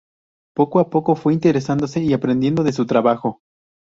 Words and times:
Poco 0.55 0.79
a 0.79 0.89
poco 0.89 1.13
fue 1.15 1.31
interesándose 1.31 1.99
y 2.01 2.13
aprendiendo 2.13 2.63
de 2.63 2.73
su 2.73 2.87
trabajo. 2.87 3.43